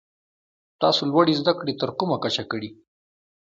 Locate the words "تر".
1.81-1.89